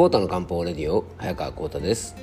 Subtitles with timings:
[0.00, 2.16] コータの漢方レディオ早川コータです。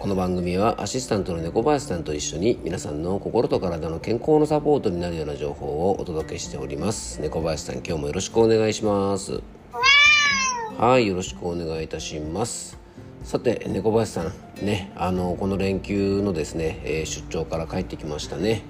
[0.00, 7.20] この番組はアシスタントの猫林さんと一緒に皆さんの心と体の健康のサポートになるような情報をお届けしております。
[7.20, 9.40] 猫林さん今日もよろしくお願いします。
[10.78, 12.76] はいよろしくお願いいたします。
[13.22, 14.32] さて猫林さん
[14.66, 18.64] ねあのこの連休のですね、えー、出張から帰ってきましたね。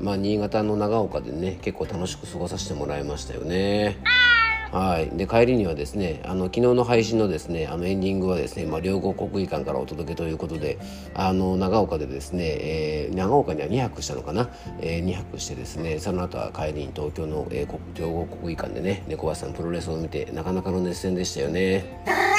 [0.00, 3.96] まあ新潟の長岡でね結構楽しく過ごさせてもらいましたよね。
[4.72, 10.78] はい、で帰りにはですねあの昨日の配信のですねあのエンディングはですね、まあ、両国国技館からお届けということで
[11.14, 22.35] あの長岡でですね、えー、長岡には2泊したのかな、えー、2泊してですねその後は帰りに東京の、えー、両国国技館でね猫林さんプロレスを見てなかなかの熱戦でしたよね。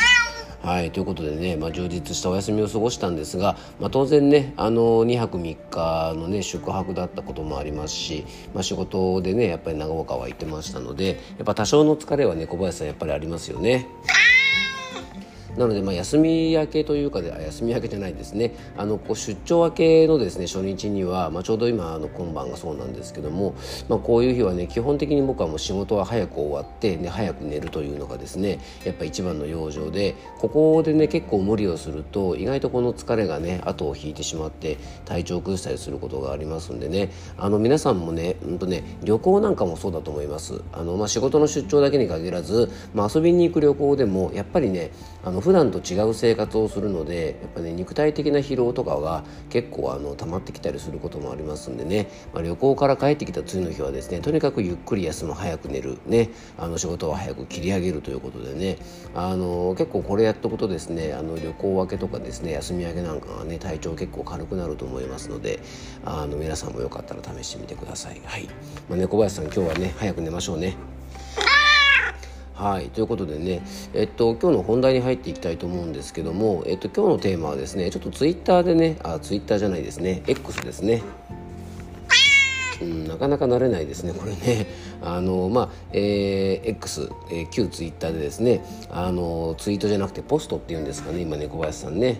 [0.67, 13.87] はいということでね、まあ、充実したお休みを過ごしたんですが、まあ、当然ねあの2泊3日のね宿泊だったこともありますし、まあ、仕事でねやっぱり長岡は行ってましたのでやっぱ多少の疲れはね小林さんやっぱりありますよね。
[15.57, 18.53] なので、まあ、休み明けというかで休み明けじゃないですね。
[18.77, 23.55] あのこう出張明けのですね初日には、まあ、ちょうど今あの今晩がそうなんですけども、
[23.89, 37.11] まあ、こういう日はね基本的に僕はもう仕事は早く終わって、ね、早く寝るというのがですねやっぱ一番の養生でここでね結構無理をすると意外とこの疲れがね後を引いてしまって体調を崩したりすることがありますんでね。
[37.37, 40.61] あの皆さんもねうんとね旅行なんかもそうだと思います。
[40.71, 44.91] あの、まあ、仕事の出張だけに限らず、まあ、遊びに行く旅行でもやっぱりね
[45.23, 58.77] あの普段と違う生活をするのでやっぱね肉体的な疲労とかが結構あの溜まってきたりすることもありますんでね、まあ、旅行から帰ってきた次の日はですねとにかくゆっくり休む早く寝るねあの仕事を早く切り上げるということでね
[59.15, 65.61] あの結構これやっとくとですねあの旅行明けとかですね休み明けなんかがね体調結構軽くなると思いますので
[66.03, 68.19] あの皆さんもよかったら試してみてください。
[68.25, 68.49] はい、
[68.89, 70.96] まあ、猫林さん今日はね早く寝ましょうね。
[72.57, 73.61] はいということでね、
[73.93, 81.03] えっと、今日の本題に入っていきたいと思うんですけども、えっと、今日のテーマはですねちょっとツイッターでねあツイッターじゃないですね X ですね。
[82.81, 84.67] うん、なかなか慣れないですね、これね。
[85.01, 92.19] あのまあえー、X、えー、旧ツイッターでですねあのツイートじゃなくてポストっていうんですかね今ね小林さんね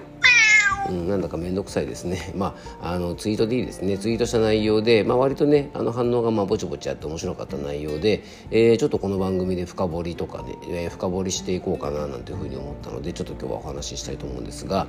[0.89, 2.33] うん、なんだか面倒くさいですね。
[2.35, 3.97] まあ、あのツイートでいいですね。
[3.97, 14.87] ツイートした内容で、まあ、割とね、あの反応がまあぼちぼちあって面白かった内容で、えー、ちょっとこの番組で深掘りとかで、えー、深掘りしていこうかななんていうふうに思ったので、ちょっと今日はお話ししたいと思うんですが、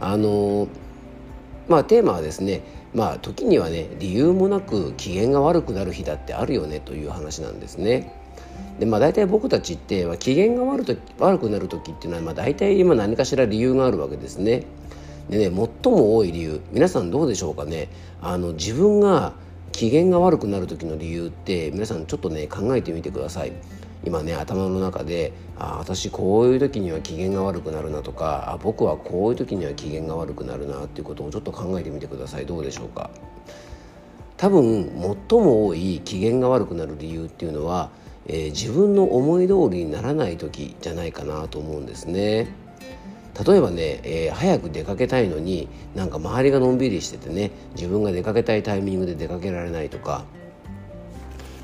[0.00, 0.68] あのー、
[1.68, 2.62] まあ、テーマはですね、
[2.94, 8.14] まあ、時にはね理由もなく機嫌が悪くなる日だってあるよねという話なんですね。
[8.78, 14.66] でまあ、大体僕たちって、まあ、機嫌が悪と悪くなる時っていうのは、まあ、大体今何かしら理由があるわけですね。
[15.28, 17.88] でね最も多い理由皆さんどうでしょうかね？
[18.20, 19.34] あの自分が
[19.72, 23.52] 機嫌が悪くなる時の理由って皆さんちょっとね考えてみてください。
[24.04, 32.46] 今ね頭の中であ私こういう時には機嫌が悪くなるなとかあ僕はこういう時には機嫌が悪くなるなっていうことをちょっと考えてみてください。
[32.46, 33.10] どうでしょうか？
[34.36, 34.84] 多分
[35.28, 37.90] 最も多い機嫌が悪くなる理由っていうのは、
[38.26, 42.46] えー、自分の思い通りにならない時じゃないかなと思うんですね。
[43.46, 50.24] 例えばね、えー、早く出かけたいのになんか周りがのんびりしててね自分が出かけたいタイミングで出かけられないとか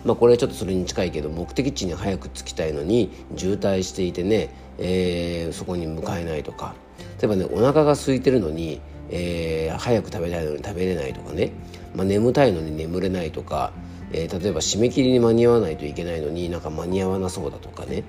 [0.04, 6.74] まあこれはちょっとそれに近いけど目的地に早く着きたいのに渋滞していてね、えー、そこに向かえないとか
[7.20, 8.80] 例えばねお腹が空いてるのに、
[9.10, 11.52] えー、早く食べたいのに食べれないとかね、
[11.96, 13.72] まあ、眠たいのに眠れないとか、
[14.12, 18.04] えー、例えば締め切りに間に合わないといけないのになんか間に合わなそうだとかね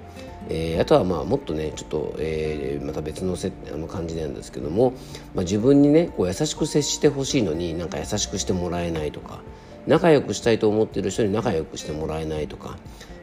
[0.49, 4.93] えー、あとはまあもっとねちょっと、えー、また別のせあの感じなんですけども、
[5.33, 9.41] まあ、自分にねこう優しく接してほしいのになんか優しくしてもらえないとか
[9.87, 12.77] 仲良くしたいと思ってる人に仲良くしてもらえないとか、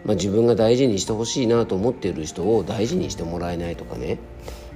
[0.05, 4.19] まあ、自分が大事にしてほしいなと思っている人を大事にしてもらえないとかね。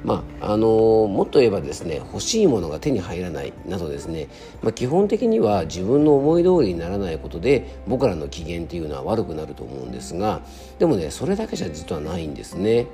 [0.04, 4.28] まああのー、もっと言えばですね欲しいものが手に入らないなどですね、
[4.62, 10.42] まあ、基本的には自分の思い通りにならないことで僕らの機嫌っていうのは悪くなると思うんですが
[10.78, 12.86] でもねそれだけじゃ実はないんですね。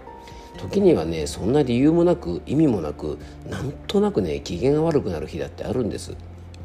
[0.58, 6.14] 時にはねそんな理由もなく意味もなくなんとなくね機嫌が悪くなる日だってあるんです。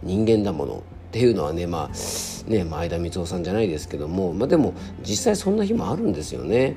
[0.04, 0.84] 人間だもの。
[1.08, 6.76] っていうのはねまあね前田光夫さんじゃないですけどもまあでも実際そんな日もあるんですよね。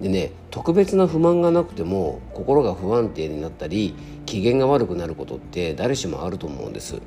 [0.00, 3.94] でね特別な不満がなくても心が不安定になったり
[4.26, 7.00] 機嫌が悪くなることって誰しもあると思うんです。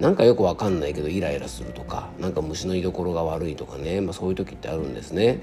[0.00, 5.40] なんかよくわかんないけどイライラするとかなんか虫の居所が悪いとかね、まあ、そういう時ってあるんですね。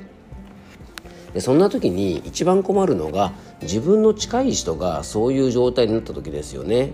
[1.34, 6.94] でそんな時に一番困るのが自分の近い人がそういう状態になった時ですよね。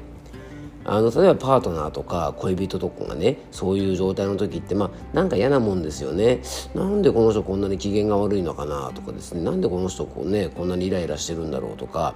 [0.84, 6.42] あの例えばパートナーとか恋人とかがねそういう状態の時ってまあなんか嫌なもんですよね。
[6.74, 9.44] なんでこの人こんなに機嫌が悪いのかなとかですね。
[9.44, 12.16] なんでこの人こうねこんなにイライラしてるんだろうとか。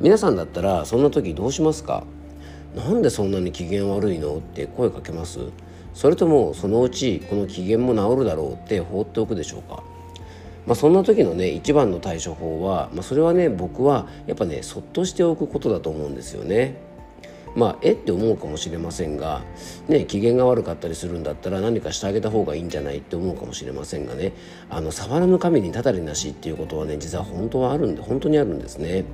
[0.00, 2.04] 皆さんだったらそんな時どうしますか？
[2.74, 5.38] なんでそんなに機嫌悪いのって声かけます？
[5.94, 9.82] それともそのうちこの機嫌も治るだろうって放っておくでしょうか？
[10.66, 16.76] まあ、そんな時のね一番の対処法は、まあ、それはね僕はやっぱねそっとしておくことだと思うんですよね。
[17.54, 19.42] まあえって思うかもしれませんが、
[19.88, 24.32] ね、機嫌が悪かったりするんだったら何かしてあげた方がいいんじゃないって思うかもしれませんがね。
[24.70, 29.04] あの触らぬ神にたたりなしっていうことはね実は本当はあるんで本当にあるんですね。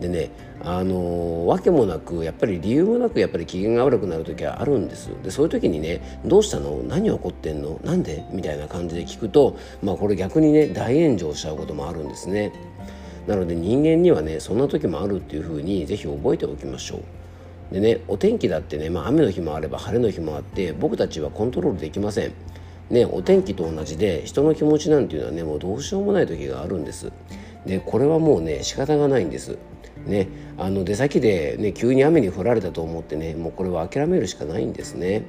[0.00, 0.30] でね
[0.64, 5.10] あの訳もなくやっぱり理由もなくやっぱり機嫌が悪くなる時はあるんです。
[5.22, 6.80] でそういう時にね「どうしたの？
[6.84, 7.80] 何起こってんの？
[7.84, 12.52] なんで?」みたいな感じで聞くとまあこれ逆にね大炎上しちゃうこともあるんですね。
[13.26, 17.00] なので人間にはねそんな時もあるっていうふうに是非覚えておきましょう。
[17.72, 22.32] でねお天気だってね、まあ、雨の日もあれば晴れの日もあって僕たちはコントロールできません。
[22.90, 27.12] ねお天気と同じで人の気持ちなんていうのはねもうどうしようもない時があるんです。
[27.66, 29.58] でこれはもうね仕方がないんです。
[30.06, 35.22] ねあの出先でね急に雨に降られたと思ってねもうこれは諦めるしかないんですね。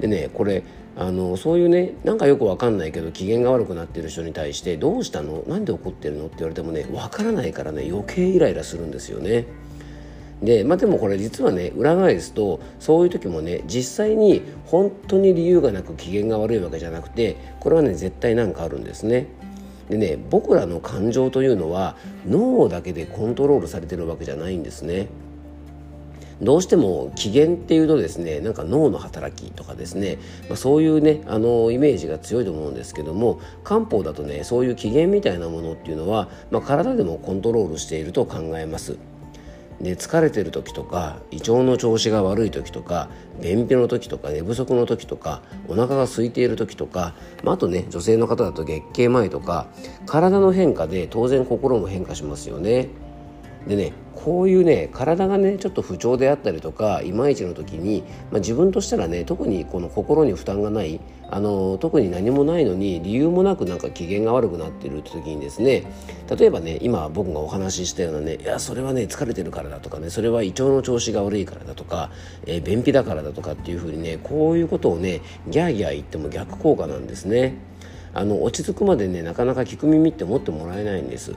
[0.00, 0.64] でねこれ
[0.96, 5.44] あのそういうねなんかよくわかんないけど機嫌が悪くなってる人に対して「どうしたの？
[5.46, 9.44] なんで怒ってるの?」って言われてもねわからないからね余計イライラするんですよね。
[10.42, 19.26] でまあでもこれ実はね裏返すとそういう時もね実際に本当に理由がなく機嫌が悪いわけじゃなくてこれはね絶対何かあるんですね。
[19.90, 21.96] でね僕らの感情というのは
[22.26, 25.08] 脳だけでコントロールされてるわけじゃないんですね。
[26.40, 30.16] どうしても機嫌っていうとですねなんか脳の働きとかですね、
[30.48, 38.96] まあ、そういうねあのイメージが強いと思うんですけども漢方だとねそういう機嫌みたいなものっていうのは、まあ、体でもコントロールしていると考えます。
[39.80, 43.08] で疲れてる時とか胃腸の調子が悪い時とか
[43.40, 49.68] 便秘の時とか寝不足の時とかお腹が空いている時とか、まあ、あとね女性の方だと月経前とか
[50.06, 52.88] 体の変化で当然心も変化しますよね。
[53.66, 65.84] でねこういうね体がねちょっと不調であったりとかいまいちの時に、まあ、自分としたらね特にこの心に負担がないあの特に何もないのに理由もなくなんか機嫌が悪くなってるって時にですね
[66.28, 72.10] 例えばね今僕がお話ししたようなねいやそれはね疲れてるからだとかねそれは胃腸の調子が悪いからだとか、
[72.46, 77.54] えー、便秘だからだとかっていうふうにねこういうことをねギャーギャー言っても逆効果なんですね。
[78.12, 81.36] あの落ち着くまでねなかなか聞く耳って持ってもらえないんです。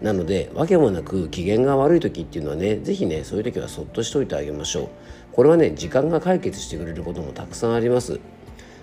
[0.00, 4.88] なので訳もなく機嫌が悪い時っていうのはね是非ねそういう時はそっとしといてあげましょう。
[5.32, 8.20] これはね時間が解決してくれることもたくさんあります。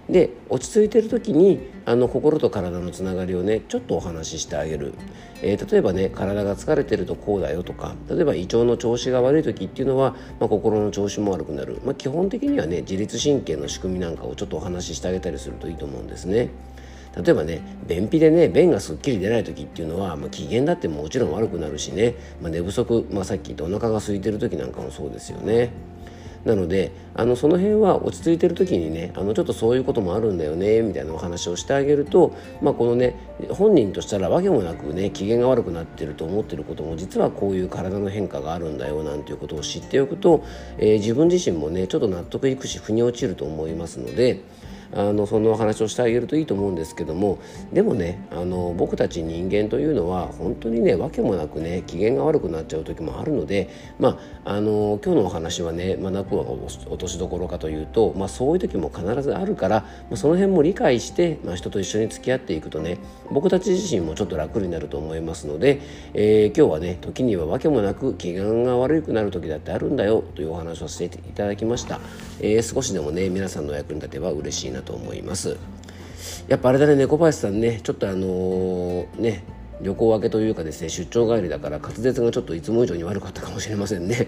[0.10, 4.94] で落ち着いてる時にあの心と体のつながりをねちょっとお話ししてあげる、
[5.42, 10.12] えー、例えばね体が疲れてるとこうだよとか例えば胃腸の調子が悪い時っていうのは、
[10.42, 16.50] まあ、心の調子も悪くなる、まあ、基本的にはね自律神経の仕組みなんかをちょっとお話ししてあげたりするといいと思うんですね。
[17.15, 25.71] 例えばね便秘でね便がすっきり出ない時っていうのは、まあ、機嫌だってもちろん悪くなるしね、まあ、寝不足、まあ、さっき言ったお腹が空いてる時なんかもそうですよね。
[26.45, 33.16] なのであのその辺は落ち着いてる時にねあのちょっとそういうこともあるんだよねみたいなお話をしてあげると、まあ、このね
[33.50, 40.44] 本人としたら訳もなくね機嫌が悪くなってると思ってることも実はこういう体の変化があるんだよなんていうことを知っておくと、
[40.78, 44.42] えー、自分自身もねちょっと納得いくし腑に落ちると思いますので。
[44.95, 47.40] あのそのお話をしてあげるといいと思うんですけども
[47.71, 53.69] でもねあの僕たち人間というのは本当にね訳もなくね機嫌が悪くなっちゃう時もあるので
[54.00, 62.97] まああの今日のお話はね学ぶのが落としどころかというと、まあ、そういう時も必ずあるから、まあ、その辺も理解して、まあ、人と一緒に付き合っていくとね
[63.31, 65.81] 僕たち自身もちょっと楽になると思いますので、
[66.14, 72.00] えー、今日はね時には訳もなく機嫌が悪くなる時だってあるんだよというお話をさせていただきました、
[72.40, 75.57] えー、少しでもね皆さんの役に立てば嬉しいなと思います。
[76.47, 79.44] やっぱあれだね猫林さんねちょっとあのー、ね
[79.81, 84.28] 旅行明けというかですね出張帰りだから滑舌がちょっといつも以上に悪かったかもしれませんね。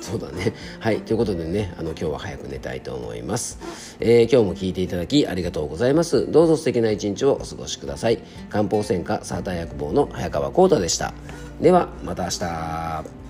[0.00, 0.54] そうだね。
[0.80, 6.30] はいということでねあの今日は早く寝たいと思います、えー、今日も聞いていただきありがとうございます。
[6.30, 8.18] どうぞ素敵な一日をお過ごしください。
[8.48, 11.12] 漢方専科サーター薬房の早川浩太でした。
[11.60, 13.27] ではまた明日